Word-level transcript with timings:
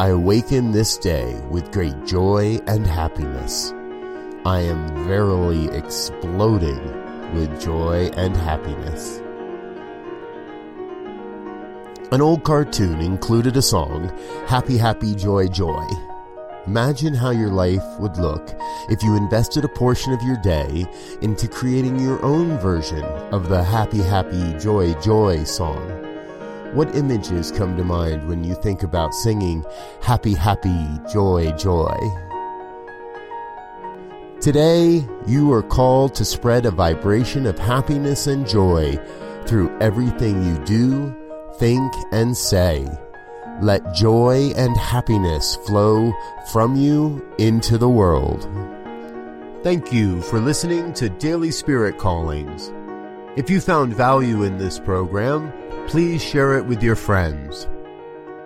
I 0.00 0.08
awaken 0.08 0.72
this 0.72 0.96
day 0.96 1.38
with 1.50 1.72
great 1.72 2.06
joy 2.06 2.58
and 2.66 2.86
happiness. 2.86 3.70
I 4.46 4.60
am 4.60 4.88
verily 5.06 5.68
exploding 5.76 6.82
with 7.34 7.60
joy 7.60 8.08
and 8.16 8.34
happiness. 8.34 9.18
An 12.12 12.22
old 12.22 12.44
cartoon 12.44 13.02
included 13.02 13.58
a 13.58 13.62
song, 13.62 14.10
Happy 14.46 14.78
Happy 14.78 15.14
Joy 15.14 15.48
Joy. 15.48 15.86
Imagine 16.66 17.12
how 17.12 17.28
your 17.28 17.50
life 17.50 17.84
would 17.98 18.16
look 18.16 18.54
if 18.88 19.02
you 19.02 19.18
invested 19.18 19.66
a 19.66 19.68
portion 19.68 20.14
of 20.14 20.22
your 20.22 20.38
day 20.38 20.86
into 21.20 21.46
creating 21.46 21.98
your 21.98 22.24
own 22.24 22.56
version 22.56 23.04
of 23.34 23.50
the 23.50 23.62
Happy 23.62 24.00
Happy 24.00 24.54
Joy 24.58 24.94
Joy 24.94 25.44
song. 25.44 26.09
What 26.72 26.94
images 26.94 27.50
come 27.50 27.76
to 27.76 27.82
mind 27.82 28.28
when 28.28 28.44
you 28.44 28.54
think 28.54 28.84
about 28.84 29.12
singing 29.12 29.64
Happy, 30.02 30.34
Happy, 30.34 30.86
Joy, 31.12 31.50
Joy? 31.58 31.98
Today, 34.40 35.04
you 35.26 35.52
are 35.52 35.64
called 35.64 36.14
to 36.14 36.24
spread 36.24 36.66
a 36.66 36.70
vibration 36.70 37.44
of 37.46 37.58
happiness 37.58 38.28
and 38.28 38.46
joy 38.46 38.96
through 39.46 39.76
everything 39.80 40.44
you 40.44 40.64
do, 40.64 41.12
think, 41.56 41.92
and 42.12 42.36
say. 42.36 42.86
Let 43.60 43.92
joy 43.92 44.52
and 44.56 44.76
happiness 44.76 45.56
flow 45.66 46.12
from 46.52 46.76
you 46.76 47.34
into 47.38 47.78
the 47.78 47.88
world. 47.88 48.48
Thank 49.64 49.92
you 49.92 50.22
for 50.22 50.38
listening 50.38 50.92
to 50.94 51.08
Daily 51.08 51.50
Spirit 51.50 51.98
Callings. 51.98 52.72
If 53.36 53.50
you 53.50 53.60
found 53.60 53.92
value 53.92 54.44
in 54.44 54.56
this 54.56 54.78
program, 54.78 55.52
please 55.90 56.22
share 56.22 56.56
it 56.56 56.64
with 56.64 56.82
your 56.84 56.94
friends. 56.94 57.66